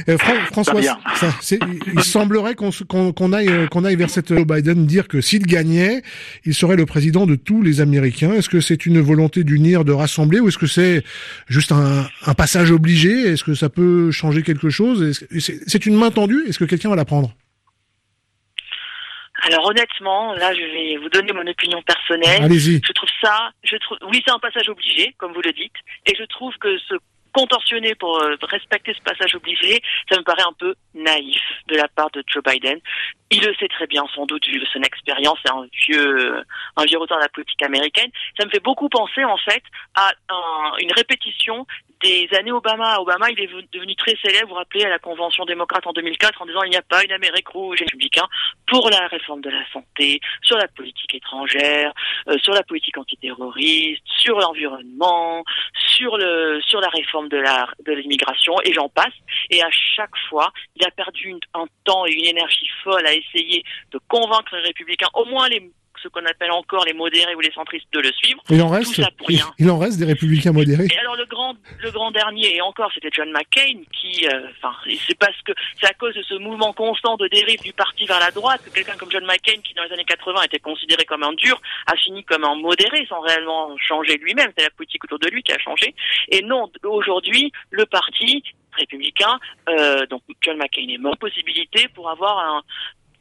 euh, 0.09 0.19
François, 0.51 0.81
il 0.81 2.03
semblerait 2.03 2.55
qu'on 2.55 3.33
aille 3.33 3.49
euh, 3.49 3.67
qu'on 3.67 3.85
aille 3.85 3.97
vers 3.97 4.11
cette 4.11 4.33
euh, 4.33 4.45
Biden 4.45 4.87
dire 4.87 5.09
que 5.09 5.21
s'il 5.21 5.47
gagnait, 5.47 6.03
il 6.45 6.55
serait 6.55 6.77
le 6.77 6.87
président 6.87 7.27
de 7.27 7.35
tous 7.35 7.63
les 7.63 7.81
Américains. 7.81 8.33
Est-ce 8.33 8.49
que 8.49 8.61
c'est 8.61 8.87
une 8.87 9.01
volonté 9.01 9.45
d'unir, 9.45 9.85
de 9.85 9.93
rassembler, 9.93 10.41
ou 10.41 10.49
est-ce 10.49 10.59
que 10.59 10.67
c'est 10.67 11.03
juste 11.49 11.73
un, 11.73 12.07
un, 12.27 12.35
passage 12.35 12.71
obligé? 12.71 13.11
Est-ce 13.33 13.45
que 13.45 13.55
ça 13.55 13.69
peut 13.69 14.11
changer 14.11 14.43
quelque 14.43 14.71
chose? 14.71 15.19
C'est 15.39 15.87
une 15.87 15.97
main 15.97 16.11
tendue? 16.11 16.45
Est-ce 16.49 16.59
que 16.59 16.65
quelqu'un 16.65 16.91
va 16.91 16.97
la 16.97 17.05
prendre? 17.05 17.33
Alors 19.43 19.67
honnêtement, 19.67 20.35
là 20.35 20.55
je 20.55 20.61
vais 20.61 20.97
vous 20.97 21.09
donner 21.11 21.33
mon 21.33 21.47
opinion 21.47 21.81
personnelle. 21.83 22.43
Allez-y. 22.43 22.81
Je 22.85 22.93
trouve 22.93 23.09
ça, 23.23 23.51
je 23.63 23.77
trouve, 23.77 23.99
oui 24.11 24.23
c'est 24.27 24.33
un 24.33 24.39
passage 24.39 24.69
obligé, 24.69 25.15
comme 25.19 25.33
vous 25.33 25.43
le 25.43 25.53
dites, 25.53 25.77
et 26.07 26.15
je 26.19 26.25
trouve 26.25 26.53
que 26.59 26.77
ce 26.79 26.95
contorsionné 27.37 27.95
pour 27.95 28.19
euh, 28.19 28.37
respecter 28.43 28.95
ce 28.95 29.03
passage 29.03 29.35
obligé, 29.35 29.83
ça 30.11 30.19
me 30.19 30.25
paraît 30.25 30.49
un 30.49 30.55
peu 30.59 30.75
naïf 30.95 31.43
de 31.69 31.77
la 31.77 31.87
part 31.87 32.11
de 32.13 32.25
Joe 32.27 32.43
Biden. 32.43 32.79
Il 33.31 33.45
le 33.45 33.55
sait 33.57 33.69
très 33.69 33.87
bien, 33.87 34.05
sans 34.15 34.25
doute, 34.25 34.47
vu 34.47 34.65
son 34.73 34.81
expérience, 34.81 35.39
c'est 35.45 35.53
un 35.53 35.67
vieux, 35.87 36.43
un 36.77 36.85
vieux 36.85 36.99
retour 36.99 37.19
de 37.19 37.23
la 37.23 37.29
politique 37.29 37.63
américaine. 37.63 38.11
Ça 38.39 38.47
me 38.47 38.51
fait 38.51 38.63
beaucoup 38.63 38.89
penser, 38.89 39.23
en 39.25 39.37
fait, 39.37 39.63
à 39.95 40.13
une 40.81 40.93
répétition 40.93 41.67
des 42.03 42.29
années 42.39 42.53
Obama. 42.53 42.99
Obama, 43.01 43.31
il 43.31 43.41
est 43.41 43.51
devenu 43.73 43.95
très 43.97 44.17
célèbre, 44.23 44.49
vous 44.49 44.55
rappelez, 44.55 44.85
à 44.85 44.91
la 44.91 44.99
Convention 44.99 45.45
démocrate 45.45 45.87
en 45.87 45.93
2004, 45.93 46.43
en 46.43 46.47
disant 46.47 46.63
il 46.65 46.71
n'y 46.71 46.77
a 46.77 46.83
pas 46.83 47.05
une 47.05 47.13
Amérique 47.13 47.49
rouge 47.49 47.81
et 47.81 47.85
républicain 47.85 48.27
pour 48.67 48.91
la 48.91 49.07
réforme 49.07 49.41
de 49.41 49.51
la 49.51 49.63
santé, 49.73 50.21
sur 50.43 50.57
la 50.57 50.69
politique 50.69 51.15
étrangère, 51.15 51.93
euh, 52.29 52.37
sur 52.39 52.53
la 52.53 52.63
politique 52.63 52.99
antiterroriste, 52.99 54.03
sur 54.07 54.39
l'environnement, 54.39 55.45
sur 55.97 56.17
le, 56.17 56.61
sur 56.67 56.81
la 56.81 56.89
réforme 56.89 57.29
de 57.29 57.37
de 57.37 57.93
l'immigration, 57.93 58.55
et 58.65 58.73
j'en 58.73 58.89
passe. 58.89 59.15
Et 59.51 59.63
à 59.63 59.71
chaque 59.71 60.17
fois, 60.29 60.53
il 60.75 60.85
a 60.85 60.91
perdu 60.91 61.35
un 61.55 61.67
temps 61.85 62.07
et 62.07 62.13
une 62.13 62.25
énergie 62.25 62.69
folle 62.83 63.07
à 63.07 63.13
essayer 63.13 63.63
de 63.93 64.01
convaincre 64.09 64.57
les 64.57 64.63
républicains, 64.63 65.09
au 65.15 65.25
moins 65.27 65.49
les 65.49 65.71
ce 66.07 66.11
qu'on 66.11 66.25
appelle 66.25 66.53
encore 66.53 66.85
les 66.85 66.93
modérés 66.93 67.35
ou 67.35 67.41
les 67.41 67.53
centristes 67.53 67.93
de 67.93 68.01
le 68.01 68.13
suivre. 68.13 68.41
Il 68.49 68.63
en 68.63 68.69
reste, 68.69 69.01
il, 69.59 69.71
en 69.71 69.79
reste 69.79 69.99
des 69.99 70.05
républicains 70.05 70.53
modérés. 70.53 70.87
Et 70.93 70.99
alors 70.99 71.17
le 71.17 71.27
grand, 71.27 71.55
le 71.83 71.91
grand 71.91 72.11
dernier, 72.11 72.57
et 72.57 72.61
encore, 72.61 72.91
c'était 72.95 73.11
John 73.13 73.31
McCain 73.31 73.83
qui, 73.93 74.27
euh, 74.27 74.49
enfin, 74.57 74.75
c'est 75.07 75.19
parce 75.19 75.41
que 75.43 75.53
c'est 75.81 75.89
à 75.89 75.95
cause 75.95 76.15
de 76.15 76.23
ce 76.23 76.35
mouvement 76.35 76.73
constant 76.73 77.17
de 77.17 77.27
dérive 77.29 77.61
du 77.63 77.73
parti 77.73 78.07
vers 78.07 78.21
la 78.21 78.31
droite 78.31 78.63
que 78.65 78.71
quelqu'un 78.71 78.97
comme 78.97 79.11
John 79.11 79.25
McCain, 79.25 79.61
qui 79.63 79.75
dans 79.75 79.85
les 79.85 79.93
années 79.93 80.05
80 80.05 80.43
était 80.43 80.59
considéré 80.59 81.05
comme 81.05 81.23
un 81.23 81.33
dur, 81.33 81.61
a 81.87 81.97
fini 81.97 82.25
comme 82.25 82.45
un 82.45 82.55
modéré 82.55 83.05
sans 83.09 83.21
réellement 83.21 83.77
changer 83.79 84.17
lui-même. 84.19 84.53
C'est 84.57 84.65
la 84.65 84.71
politique 84.71 85.05
autour 85.05 85.19
de 85.19 85.29
lui 85.29 85.43
qui 85.43 85.53
a 85.53 85.59
changé. 85.59 85.95
Et 86.31 86.43
non, 86.43 86.71
aujourd'hui, 86.85 87.53
le 87.71 87.87
parti 87.87 88.43
républicain, 88.77 89.39
euh, 89.69 90.07
donc 90.07 90.23
John 90.43 90.59
McCain 90.59 90.87
est 90.89 90.99
mort, 90.99 91.17
possibilité 91.17 91.89
pour 91.95 92.11
avoir 92.11 92.39
un, 92.39 92.63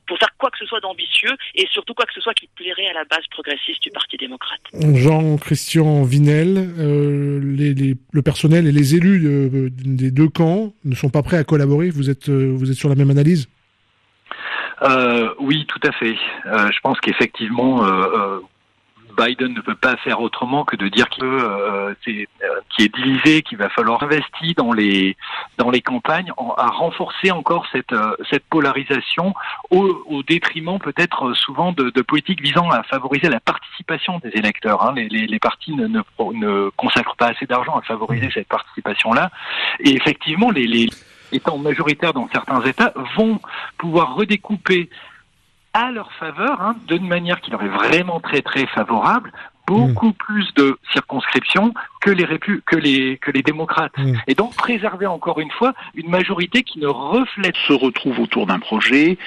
pour 0.07 0.17
faire 0.17 0.29
quoi 0.37 0.49
que 0.51 0.57
ce 0.57 0.65
soit 0.65 0.79
d'ambitieux 0.79 1.31
et 1.55 1.65
surtout 1.71 1.93
quoi 1.93 2.05
que 2.05 2.13
ce 2.13 2.21
soit 2.21 2.33
qui 2.33 2.49
plairait 2.55 2.87
à 2.87 2.93
la 2.93 3.05
base 3.05 3.25
progressiste 3.31 3.83
du 3.83 3.89
Parti 3.89 4.17
démocrate. 4.17 4.61
Jean-Christian 4.73 6.03
Vinel, 6.03 6.57
euh, 6.77 7.39
les, 7.43 7.95
le 8.11 8.21
personnel 8.21 8.67
et 8.67 8.71
les 8.71 8.95
élus 8.95 9.25
euh, 9.25 9.69
des 9.71 10.11
deux 10.11 10.29
camps 10.29 10.73
ne 10.83 10.95
sont 10.95 11.09
pas 11.09 11.23
prêts 11.23 11.37
à 11.37 11.43
collaborer. 11.43 11.89
Vous 11.89 12.09
êtes, 12.09 12.29
euh, 12.29 12.53
vous 12.55 12.71
êtes 12.71 12.77
sur 12.77 12.89
la 12.89 12.95
même 12.95 13.09
analyse? 13.09 13.47
Oui, 15.39 15.65
tout 15.67 15.79
à 15.87 15.91
fait. 15.93 16.15
je 16.45 16.79
pense 16.81 16.99
qu'effectivement, 16.99 17.81
Biden 19.17 19.53
ne 19.53 19.61
peut 19.61 19.75
pas 19.75 19.95
faire 19.97 20.21
autrement 20.21 20.65
que 20.65 20.75
de 20.75 20.87
dire 20.87 21.09
qu'il 21.09 21.23
euh, 21.23 21.93
est, 22.07 22.27
est 22.79 22.95
divisé, 22.95 23.41
qu'il 23.41 23.57
va 23.57 23.69
falloir 23.69 24.03
investir 24.03 24.53
dans 24.57 24.73
les 24.73 25.15
dans 25.57 25.69
les 25.69 25.81
campagnes 25.81 26.31
à 26.57 26.67
renforcer 26.67 27.31
encore 27.31 27.65
cette 27.71 27.95
cette 28.29 28.45
polarisation 28.45 29.33
au, 29.69 30.03
au 30.07 30.23
détriment 30.23 30.79
peut-être 30.79 31.33
souvent 31.33 31.71
de, 31.71 31.89
de, 31.89 32.01
politiques 32.01 32.41
visant 32.41 32.69
à 32.69 32.83
favoriser 32.83 33.29
la 33.29 33.39
participation 33.39 34.19
des 34.19 34.29
électeurs. 34.33 34.83
Hein. 34.83 34.93
Les, 34.95 35.07
les, 35.09 35.27
les, 35.27 35.39
partis 35.39 35.73
ne, 35.73 35.87
ne, 35.87 36.01
ne 36.33 36.69
consacrent 36.75 37.15
pas 37.15 37.27
assez 37.27 37.45
d'argent 37.45 37.75
à 37.75 37.81
favoriser 37.81 38.29
cette 38.33 38.47
participation-là. 38.47 39.31
Et 39.79 39.93
effectivement, 39.95 40.51
les, 40.51 40.67
les 40.67 40.89
étant 41.31 41.57
majoritaires 41.57 42.13
dans 42.13 42.29
certains 42.31 42.61
États, 42.61 42.93
vont 43.17 43.39
pouvoir 43.77 44.15
redécouper 44.15 44.89
à 45.75 45.91
leur 45.91 46.11
faveur, 46.13 46.61
hein, 46.61 46.75
d'une 46.87 47.05
manière 47.05 47.41
qui 47.41 47.51
leur 47.51 47.61
est 47.61 47.67
vraiment 47.67 48.21
très 48.21 48.41
très 48.41 48.65
favorable, 48.67 49.33
beaucoup 49.67 50.09
mmh. 50.09 50.13
plus 50.13 50.53
de 50.55 50.79
circonscriptions 50.93 51.73
que 51.99 52.11
les 52.11 52.25
que 52.65 52.77
les 52.77 53.17
que 53.17 53.29
les 53.29 53.41
démocrates 53.43 53.97
mmh. 53.97 54.13
et 54.27 54.35
donc 54.35 54.55
préserver 54.55 55.05
encore 55.05 55.39
une 55.39 55.51
fois 55.51 55.73
une 55.95 56.09
majorité 56.09 56.63
qui 56.63 56.79
ne 56.79 56.87
reflète 56.87 57.57
se 57.67 57.73
retrouve 57.73 58.21
autour 58.21 58.45
d'un 58.47 58.59
projet 58.59 59.17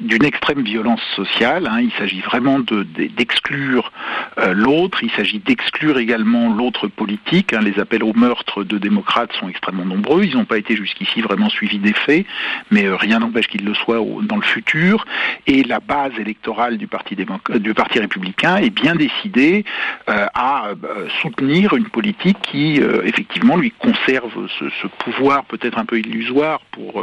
d'une 0.00 0.24
extrême 0.24 0.62
violence 0.62 1.00
sociale. 1.14 1.66
Hein. 1.66 1.80
Il 1.80 1.92
s'agit 1.92 2.20
vraiment 2.20 2.58
d'exclure 2.58 3.84
de, 3.84 4.15
euh, 4.38 4.52
l'autre. 4.52 5.02
Il 5.02 5.10
s'agit 5.12 5.38
d'exclure 5.38 5.98
également 5.98 6.54
l'autre 6.54 6.88
politique. 6.88 7.52
Hein. 7.52 7.60
Les 7.62 7.78
appels 7.78 8.02
au 8.02 8.12
meurtre 8.12 8.64
de 8.64 8.76
démocrates 8.76 9.32
sont 9.40 9.48
extrêmement 9.48 9.84
nombreux. 9.84 10.24
Ils 10.24 10.34
n'ont 10.34 10.44
pas 10.44 10.58
été 10.58 10.76
jusqu'ici 10.76 11.22
vraiment 11.22 11.48
suivis 11.48 11.78
des 11.78 11.94
faits, 11.94 12.26
mais 12.70 12.84
euh, 12.84 12.96
rien 12.96 13.20
n'empêche 13.20 13.48
qu'ils 13.48 13.64
le 13.64 13.74
soient 13.74 14.04
dans 14.22 14.36
le 14.36 14.42
futur. 14.42 15.06
Et 15.46 15.62
la 15.62 15.80
base 15.80 16.12
électorale 16.18 16.76
du 16.76 16.86
Parti, 16.86 17.16
du 17.16 17.74
parti 17.74 17.98
républicain 17.98 18.56
est 18.56 18.70
bien 18.70 18.94
décidée 18.94 19.64
euh, 20.10 20.26
à 20.34 20.68
euh, 20.68 21.08
soutenir 21.22 21.74
une 21.74 21.88
politique 21.88 22.38
qui, 22.42 22.80
effectivement, 23.04 23.56
lui 23.56 23.70
conserve 23.70 24.48
ce, 24.58 24.86
pouvoir 24.98 25.44
peut-être 25.44 25.78
un 25.78 25.84
peu 25.84 25.98
illusoire 25.98 26.60
pour, 26.70 27.02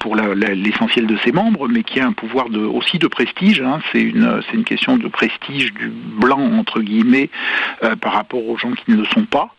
pour 0.00 0.16
l'essentiel 0.16 1.06
de 1.06 1.16
ses 1.18 1.32
membres, 1.32 1.68
mais 1.68 1.82
qui 1.82 2.00
un 2.00 2.12
pouvoir 2.12 2.46
aussi 2.72 2.98
de 2.98 3.06
prestige. 3.06 3.60
Hein. 3.60 3.80
C'est 3.92 4.00
une, 4.00 4.40
c'est 4.46 4.56
une 4.56 4.64
question 4.64 4.96
de 4.96 5.08
prestige 5.08 5.72
du 5.74 5.88
blanc 5.88 6.37
entre 6.38 6.80
guillemets 6.80 7.30
euh, 7.82 7.96
par 7.96 8.12
rapport 8.12 8.46
aux 8.46 8.56
gens 8.56 8.72
qui 8.72 8.90
ne 8.90 8.96
le 8.96 9.04
sont 9.06 9.24
pas. 9.24 9.54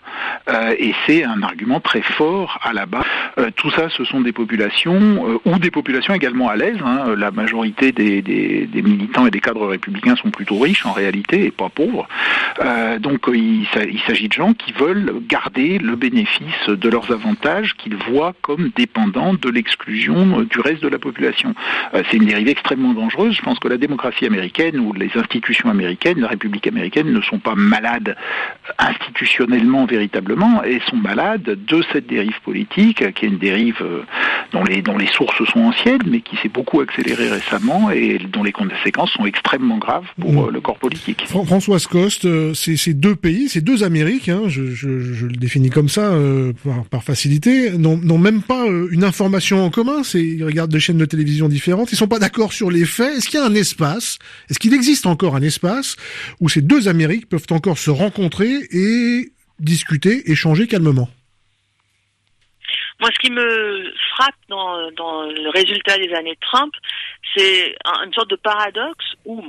Euh, 0.50 0.74
et 0.78 0.94
c'est 1.06 1.24
un 1.24 1.44
argument 1.44 1.80
très 1.80 2.02
fort 2.02 2.60
à 2.64 2.74
la 2.74 2.86
base. 2.86 3.06
Euh, 3.38 3.50
tout 3.56 3.70
ça, 3.72 3.90
ce 3.90 4.04
sont 4.04 4.22
des 4.22 4.32
populations 4.32 5.40
ou 5.46 5.60
des 5.60 5.72
populations 5.72 6.14
également 6.14 6.50
à 6.50 6.56
l'aise. 6.56 6.78
Hein. 6.84 7.16
La 7.16 7.32
majorité 7.32 7.92
des, 7.92 8.68
militants 8.74 9.28
et 9.28 9.32
des 9.32 9.40
cadres 9.40 9.68
républicains 9.68 10.16
sont 10.16 10.32
plutôt 10.32 10.58
riches 10.58 10.86
en 10.86 10.92
réalité 10.92 11.46
et 11.46 11.52
pas 11.52 11.70
pauvres. 11.70 12.08
donc 13.00 13.26
il, 13.28 13.68
il 13.76 14.00
s'agit 14.08 14.28
de 14.28 14.34
gens 14.34 14.54
qui 14.54 14.72
veulent 14.74 15.14
garder 15.28 15.78
le 15.78 15.96
bénéfice 15.96 16.68
de 16.68 16.90
leurs 16.90 17.12
avantages 17.12 17.76
qu'ils 17.76 17.96
voient 17.96 18.34
comme 18.42 18.72
dépendants 18.76 19.34
de 19.34 19.50
l'exclusion 19.50 20.42
du 20.42 20.60
reste 20.60 20.82
de 20.82 20.88
la 20.88 21.00
population. 21.00 21.54
c'est 21.94 22.18
une 22.18 22.26
dérive 22.26 22.48
extrêmement 22.48 22.94
dangereuse. 22.94 23.36
Je 23.36 23.42
pense 23.42 23.60
que 23.60 23.68
la 23.68 23.78
démocratie 23.78 24.26
américaine 24.26 24.80
ou 24.80 24.94
les 24.94 25.12
institutions 25.16 25.70
américaines, 25.70 26.20
la 26.20 26.28
République 26.28 26.68
américaine 26.70 27.12
ne 27.12 27.22
sont 27.22 27.40
pas 27.40 27.56
malades 27.56 28.16
institutionnellement 28.78 29.86
véritablement 29.86 30.64
et 30.64 30.80
sont 30.90 30.96
malades 30.96 31.44
de 31.44 31.84
cette 31.92 32.08
dérive 32.08 32.40
politique, 32.44 32.98
qui 33.14 33.26
est 33.26 33.28
une 33.28 33.38
dérive 33.38 33.82
euh, 33.82 34.04
dont 34.54 34.64
les, 34.64 34.82
dont 34.82 34.98
les 34.98 35.08
sources 35.08 35.44
sont 35.52 35.60
anciennes, 35.60 36.02
mais 36.08 36.22
qui 36.22 36.38
s'est 36.38 36.50
beaucoup 36.50 36.82
accélérée 36.82 37.30
récemment 37.30 37.92
et 37.92 38.18
dont 38.18 38.44
les 38.44 38.52
conséquences 38.52 39.12
sont 39.12 39.26
extrêmement 39.26 39.78
graves 39.78 40.06
pour 40.20 40.48
euh, 40.48 40.52
le 40.52 40.62
corps 40.62 40.78
politique. 40.78 41.26
Françoise 41.28 41.88
Coste, 41.88 42.26
euh, 42.26 42.54
ces 42.54 42.94
deux 42.94 43.16
pays, 43.16 43.50
ces 43.50 43.62
deux 43.62 43.84
Amériques, 43.84 44.30
hein, 44.30 44.44
je, 44.48 44.72
je, 44.72 44.88
le 44.88 45.36
définis 45.36 45.70
comme 45.70 45.90
ça 45.90 46.12
par, 46.92 47.04
facilité, 47.04 47.72
n'ont 47.78 48.18
même 48.18 48.42
pas 48.42 48.66
une 48.92 49.04
information 49.04 49.64
en 49.64 49.70
commun. 49.70 50.02
Ils 50.14 50.44
regardent 50.44 50.72
des 50.72 50.80
chaînes 50.80 50.98
de 50.98 51.06
télévision 51.06 51.48
différentes, 51.48 51.92
ils 51.92 51.96
sont 51.96 52.08
pas 52.08 52.20
d'accord 52.20 52.54
sur 52.54 52.72
les 52.72 52.86
faits. 52.86 53.18
Est-ce 53.18 53.30
qu'il 53.30 53.40
y 53.40 53.44
a 53.44 53.46
un 53.46 53.56
espace, 53.56 54.20
est-ce 54.50 54.60
qu'il 54.60 54.74
existe 54.74 55.06
encore 55.06 55.36
un 55.36 55.42
espace 55.42 55.96
où 56.40 56.50
ces 56.50 56.59
deux 56.62 56.88
Amériques 56.88 57.30
peuvent 57.30 57.48
encore 57.52 57.78
se 57.78 57.90
rencontrer 57.90 58.52
et 58.72 59.32
discuter, 59.60 60.32
échanger 60.32 60.68
calmement. 60.68 61.10
Moi, 63.00 63.10
ce 63.14 63.20
qui 63.20 63.32
me 63.32 63.94
frappe 64.14 64.36
dans, 64.50 64.92
le 65.24 65.50
résultat 65.52 65.98
des 65.98 66.14
années 66.14 66.38
Trump, 66.42 66.74
c'est 67.36 67.76
une 68.06 68.14
sorte 68.14 68.30
de 68.30 68.36
paradoxe 68.36 69.06
où, 69.26 69.42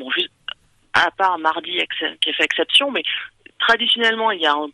à 0.93 1.11
part 1.12 1.38
mardi 1.38 1.73
qui 2.21 2.31
a 2.31 2.33
fait 2.33 2.45
exception, 2.45 2.90
mais 2.90 3.02
traditionnellement, 3.59 4.31
il 4.31 4.40
y 4.40 4.47
a 4.47 4.52
un 4.52 4.69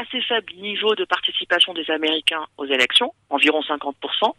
assez 0.00 0.20
faible 0.22 0.52
niveau 0.54 0.94
de 0.94 1.04
participation 1.04 1.74
des 1.74 1.90
Américains 1.90 2.44
aux 2.56 2.66
élections, 2.66 3.12
environ 3.30 3.60
50%. 3.60 4.32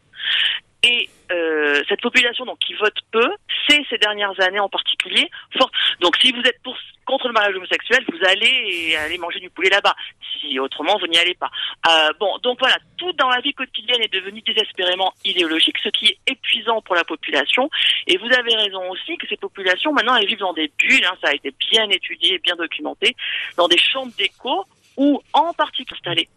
Et 0.86 1.10
euh, 1.32 1.82
cette 1.88 2.02
population 2.02 2.44
donc 2.46 2.60
qui 2.60 2.74
vote 2.74 2.98
peu, 3.12 3.30
c'est 3.68 3.82
ces 3.90 3.98
dernières 3.98 4.38
années 4.42 4.60
en 4.60 4.68
particulier 4.68 5.30
forte. 5.58 5.74
Donc 6.02 6.18
si 6.18 6.34
vous 6.34 6.42
êtes 6.42 6.62
pour, 6.62 6.76
contre 7.06 7.28
le 7.28 7.34
mariage 7.34 7.56
homosexuel, 7.56 8.04
vous 8.12 8.26
allez 8.28 8.96
aller 8.98 9.18
manger 9.18 9.40
du 9.40 9.50
poulet 9.50 9.70
là-bas. 9.70 9.96
Si 10.42 10.60
autrement 10.60 10.98
vous 11.00 11.08
n'y 11.08 11.18
allez 11.18 11.36
pas. 11.36 11.50
Euh, 11.90 12.12
bon, 12.20 12.38
donc 12.40 12.60
voilà, 12.60 12.76
tout 12.98 13.14
dans 13.14 13.30
la 13.30 13.40
vie 13.40 13.54
quotidienne 13.54 14.02
est 14.02 14.12
devenu 14.12 14.42
désespérément 14.42 15.14
idéologique, 15.24 15.78
ce 15.82 15.88
qui 15.88 16.08
est 16.08 16.18
épuisant 16.28 16.82
pour 16.82 16.96
la 16.96 17.06
population. 17.06 17.70
Et 18.08 18.18
vous 18.18 18.32
avez 18.38 18.54
raison 18.54 18.90
aussi 18.92 19.16
que 19.16 19.28
ces 19.28 19.38
populations 19.38 19.94
maintenant 19.94 20.16
elles 20.18 20.28
vivent 20.28 20.40
dans 20.40 20.54
des 20.54 20.70
bulles. 20.78 21.06
Hein, 21.06 21.16
ça 21.24 21.30
a 21.30 21.34
été 21.34 21.54
bien 21.72 21.90
étudié, 21.90 22.40
bien 22.40 22.58
documenté, 22.58 23.16
dans 23.56 23.70
des 23.70 23.78
chambres 23.78 24.12
d'écho 24.18 24.66
ou 24.98 25.22
en 25.34 25.54
partie 25.54 25.86
installé. 25.92 26.28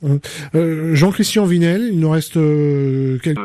Euh, 0.55 0.95
Jean-Christian 0.95 1.45
Vinel, 1.45 1.91
il 1.93 2.01
nous 2.01 2.11
reste 2.11 2.37
euh, 2.37 3.19
quelques... 3.19 3.39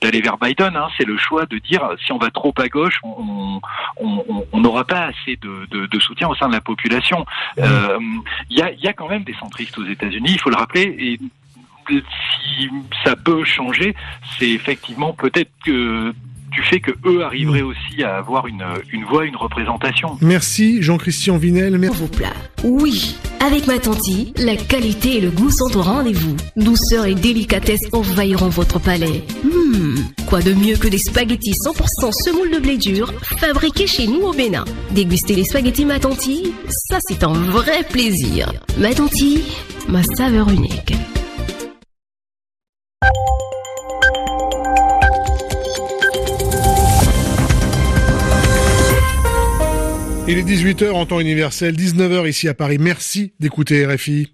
d'aller 0.00 0.20
vers 0.20 0.38
Biden. 0.38 0.76
Hein, 0.76 0.88
c'est 0.96 1.06
le 1.06 1.16
choix 1.16 1.46
de 1.46 1.58
dire 1.58 1.88
si 2.04 2.12
on 2.12 2.18
va 2.18 2.30
trop 2.30 2.54
à 2.58 2.68
gauche, 2.68 3.00
on 3.04 4.60
n'aura 4.60 4.84
pas 4.84 5.06
assez 5.06 5.38
de, 5.40 6.00
soutien 6.00 6.28
au 6.28 6.34
sein 6.34 6.48
de 6.48 6.54
la 6.54 6.60
population. 6.60 7.24
Euh, 7.58 7.98
il 8.50 8.58
y, 8.58 8.62
a, 8.62 8.72
y 8.72 8.86
a 8.86 8.92
quand 8.92 9.08
même 9.08 9.24
des 9.24 9.34
centristes 9.34 9.78
aux 9.78 9.86
États-Unis, 9.86 10.32
il 10.32 10.40
faut 10.40 10.50
le 10.50 10.56
rappeler. 10.56 10.82
Et 10.98 11.18
si 11.88 12.70
ça 13.04 13.16
peut 13.16 13.44
changer, 13.44 13.94
c'est 14.38 14.50
effectivement 14.50 15.12
peut-être 15.12 15.50
que 15.64 16.14
du 16.54 16.62
fait 16.62 16.80
que 16.80 16.92
eux 17.06 17.24
arriveraient 17.24 17.62
aussi 17.62 18.02
à 18.02 18.16
avoir 18.16 18.46
une, 18.46 18.64
une 18.92 19.04
voix, 19.04 19.24
une 19.24 19.36
représentation. 19.36 20.16
Merci 20.20 20.82
Jean-Christian 20.82 21.36
Vinel. 21.36 21.78
Merci. 21.78 22.00
Vos 22.00 22.08
plats. 22.08 22.32
Oui, 22.62 23.16
avec 23.40 23.66
ma 23.66 23.78
tante, 23.78 23.98
la 24.38 24.56
qualité 24.56 25.18
et 25.18 25.20
le 25.20 25.30
goût 25.30 25.50
sont 25.50 25.76
au 25.76 25.82
rendez-vous. 25.82 26.36
Douceur 26.56 27.06
et 27.06 27.14
délicatesse 27.14 27.82
envahiront 27.92 28.48
votre 28.48 28.78
palais. 28.78 29.22
Hmm, 29.44 29.96
quoi 30.26 30.40
de 30.40 30.52
mieux 30.52 30.76
que 30.76 30.88
des 30.88 30.98
spaghettis 30.98 31.52
100% 31.52 32.12
semoule 32.24 32.50
de 32.50 32.58
blé 32.58 32.76
dur, 32.78 33.12
fabriqués 33.38 33.86
chez 33.86 34.06
nous 34.06 34.22
au 34.22 34.32
Bénin. 34.32 34.64
Déguster 34.92 35.34
les 35.34 35.44
spaghettis 35.44 35.84
ma 35.84 36.00
ça 36.00 36.98
c'est 37.00 37.24
un 37.24 37.32
vrai 37.32 37.82
plaisir. 37.90 38.52
Ma 38.78 38.90
ma 39.88 40.02
saveur 40.02 40.48
unique. 40.50 40.94
Il 50.26 50.38
est 50.38 50.42
18h 50.42 50.90
en 50.90 51.04
temps 51.04 51.20
universel, 51.20 51.76
19h 51.76 52.26
ici 52.26 52.48
à 52.48 52.54
Paris. 52.54 52.78
Merci 52.80 53.34
d'écouter 53.40 53.84
RFI. 53.84 54.32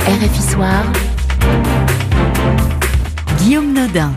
RFI 0.00 0.42
Soir. 0.42 0.84
Guillaume 3.38 3.72
Nodin. 3.72 4.12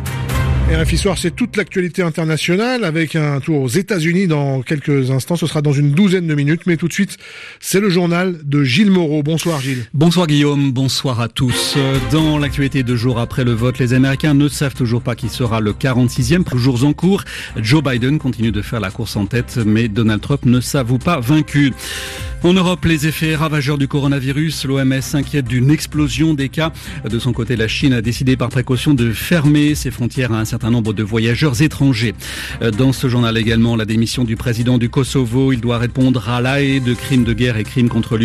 RFI 0.72 0.98
Soir, 0.98 1.18
c'est 1.18 1.36
toute 1.36 1.58
l'actualité 1.58 2.04
internationale 2.04 2.84
avec 2.84 3.16
un 3.16 3.40
tour 3.40 3.64
aux 3.64 3.68
États-Unis 3.68 4.28
dans 4.28 4.62
quelques 4.62 5.10
instants. 5.10 5.36
Ce 5.36 5.48
sera 5.48 5.64
dans 5.64 5.74
une 5.74 5.92
douzaine 5.92 6.28
de 6.28 6.36
minutes, 6.36 6.62
mais 6.68 6.78
tout 6.78 6.88
de 6.88 6.94
suite, 6.94 7.18
c'est 7.60 7.80
le 7.80 7.90
journal 7.90 8.38
de 8.44 8.64
Gilles 8.64 8.92
Moreau. 8.92 9.24
Bonsoir 9.24 9.60
Gilles. 9.62 9.88
Bonsoir 9.96 10.28
Guillaume, 10.28 10.72
bonsoir 10.72 11.22
à 11.22 11.28
tous. 11.28 11.76
Dans 12.12 12.38
l'actualité 12.38 12.84
de 12.84 12.96
jour 12.96 13.18
après 13.18 13.44
le 13.44 13.54
vote, 13.54 13.80
les 13.80 13.94
Américains 13.94 14.36
ne 14.36 14.48
savent 14.48 14.76
toujours 14.76 15.02
pas 15.02 15.16
qui 15.16 15.28
sera 15.28 15.60
le 15.60 15.74
46e. 15.74 16.44
Pour 16.44 16.60
jours 16.60 16.84
en 16.84 16.94
cours, 16.94 17.24
Joe 17.58 17.84
Biden 17.84 18.20
continue 18.20 18.52
de 18.52 18.62
faire 18.62 18.80
la 18.80 18.92
course 18.92 19.16
en 19.16 19.26
tête, 19.26 19.58
mais 19.66 19.88
Donald 19.88 20.22
Trump 20.22 20.46
ne 20.46 20.62
s'avoue 20.62 21.00
pas 21.00 21.20
vaincu. 21.20 21.74
En 22.42 22.54
Europe, 22.54 22.86
les 22.86 23.06
effets 23.06 23.36
ravageurs 23.36 23.78
du 23.78 23.90
coronavirus, 23.90 24.64
l'OMS 24.64 25.02
s'inquiète 25.02 25.46
d'une 25.46 25.70
explosion 25.70 26.34
des 26.34 26.48
cas. 26.48 26.72
De 27.04 27.20
son 27.20 27.34
côté, 27.34 27.58
la 27.58 27.68
Chine 27.68 27.92
a 27.92 28.02
décidé 28.02 28.38
par 28.38 28.48
précaution 28.48 28.94
de 28.94 29.12
fermer 29.12 29.76
ses 29.76 29.92
frontières 29.92 30.32
à 30.32 30.40
un 30.40 30.46
certain 30.46 30.72
nombre 30.72 30.94
de 30.94 31.04
voyageurs 31.04 31.62
étrangers. 31.62 32.16
Dans 32.78 32.94
ce 32.94 33.10
journal 33.10 33.38
également, 33.38 33.76
la 33.76 33.84
démission 33.84 34.24
du 34.24 34.38
président 34.38 34.78
du 34.78 34.88
Kosovo, 34.88 35.52
il 35.52 35.60
doit 35.60 35.80
répondre 35.80 36.30
à 36.30 36.40
la 36.40 36.62
haie 36.62 36.80
de 36.80 36.94
crimes 36.94 37.26
de 37.26 37.34
guerre 37.34 37.58
et 37.58 37.66
crimes 37.66 37.90
contre 37.90 38.16